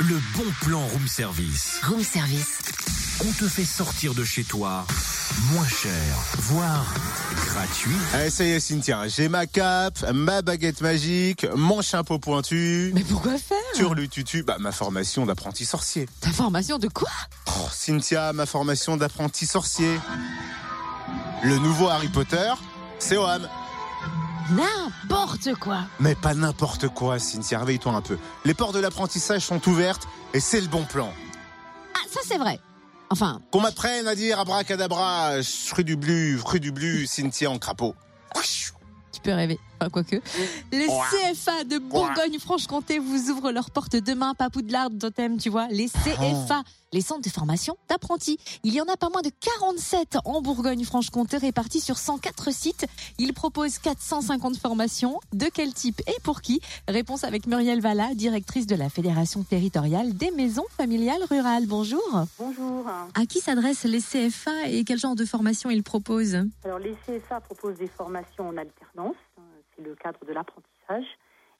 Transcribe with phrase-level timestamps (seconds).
[0.00, 1.80] le bon plan room service.
[1.84, 2.58] Room service.
[3.22, 4.84] On te fait sortir de chez toi
[5.52, 5.92] moins cher,
[6.36, 6.84] voire
[7.46, 7.96] gratuit.
[8.12, 12.92] Allez, ça y est, Cynthia, j'ai ma cape, ma baguette magique, mon chapeau pointu.
[12.94, 13.56] Mais pourquoi faire?
[13.74, 16.08] Turlututu, bah, ma formation d'apprenti sorcier.
[16.20, 17.10] Ta formation de quoi?
[17.46, 19.98] Oh, Cynthia, ma formation d'apprenti sorcier.
[21.42, 22.52] Le nouveau Harry Potter,
[22.98, 23.48] c'est OAM.
[24.50, 25.80] N'importe quoi.
[26.00, 28.18] Mais pas n'importe quoi, Cynthia, réveille-toi un peu.
[28.44, 31.12] Les portes de l'apprentissage sont ouvertes et c'est le bon plan.
[31.94, 32.60] Ah, ça c'est vrai.
[33.10, 35.34] Enfin, Qu'on m'apprenne à dire abracadabra,
[35.74, 37.94] rue du blu, rue du blu, Cynthia en crapaud.
[39.12, 39.58] tu peux rêver.
[39.78, 40.16] Enfin, quoique.
[40.72, 44.34] Les CFA de Bourgogne-Franche-Comté vous ouvrent leurs portes demain.
[44.34, 45.68] Papoudlard, totem, tu vois.
[45.68, 46.62] Les CFA,
[46.92, 48.38] les centres de formation d'apprentis.
[48.64, 52.86] Il y en a pas moins de 47 en Bourgogne-Franche-Comté répartis sur 104 sites.
[53.18, 55.20] Ils proposent 450 formations.
[55.32, 56.60] De quel type et pour qui?
[56.88, 61.66] Réponse avec Muriel Valla, directrice de la Fédération territoriale des maisons familiales rurales.
[61.66, 62.24] Bonjour.
[62.38, 62.86] Bonjour.
[63.14, 66.38] À qui s'adressent les CFA et quel genre de formation ils proposent?
[66.64, 69.16] Alors les CSA proposent des formations en alternance,
[69.82, 71.06] le cadre de l'apprentissage,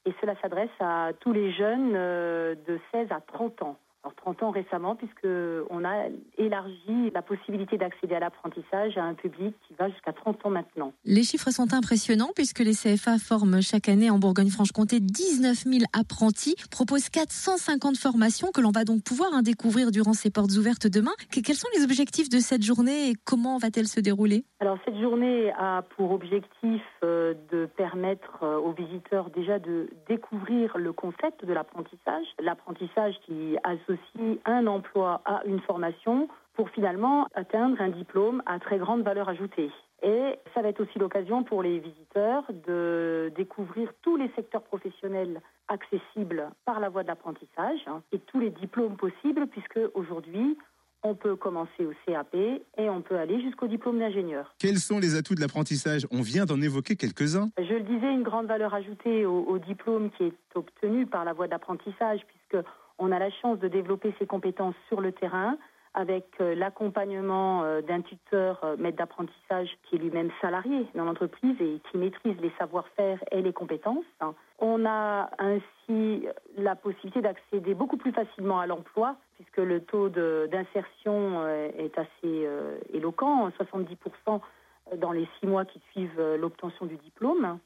[0.04, 3.76] et cela s'adresse à tous les jeunes euh, de 16 à 30 ans.
[4.06, 5.26] Alors 30 ans récemment, puisque
[5.68, 6.04] on a
[6.38, 10.92] élargi la possibilité d'accéder à l'apprentissage à un public qui va jusqu'à 30 ans maintenant.
[11.04, 16.54] Les chiffres sont impressionnants puisque les CFA forment chaque année en Bourgogne-Franche-Comté 19 000 apprentis,
[16.70, 21.10] proposent 450 formations que l'on va donc pouvoir hein, découvrir durant ces portes ouvertes demain.
[21.32, 24.44] Que- Quels sont les objectifs de cette journée et comment va-t-elle se dérouler?
[24.60, 30.78] Alors cette journée a pour objectif euh, de permettre euh, aux visiteurs déjà de découvrir
[30.78, 33.95] le concept de l'apprentissage, l'apprentissage qui associe
[34.44, 39.70] un emploi à une formation pour finalement atteindre un diplôme à très grande valeur ajoutée.
[40.02, 45.40] Et ça va être aussi l'occasion pour les visiteurs de découvrir tous les secteurs professionnels
[45.68, 50.56] accessibles par la voie de l'apprentissage hein, et tous les diplômes possibles puisque aujourd'hui
[51.02, 54.54] on peut commencer au CAP et on peut aller jusqu'au diplôme d'ingénieur.
[54.58, 56.06] Quels sont les atouts de l'apprentissage?
[56.10, 57.50] On vient d'en évoquer quelques-uns.
[57.58, 61.32] Je le disais, une grande valeur ajoutée au, au diplôme qui est obtenu par la
[61.32, 62.64] voie d'apprentissage, puisque
[62.98, 65.56] on a la chance de développer ses compétences sur le terrain
[65.96, 71.56] avec euh, l'accompagnement euh, d'un tuteur euh, maître d'apprentissage qui est lui-même salarié dans l'entreprise
[71.58, 74.04] et qui maîtrise les savoir-faire et les compétences.
[74.58, 76.26] On a ainsi
[76.58, 82.48] la possibilité d'accéder beaucoup plus facilement à l'emploi puisque le taux d'insertion est assez
[82.94, 84.40] éloquent, 70%
[84.96, 87.58] dans les six mois qui suivent l'obtention du diplôme.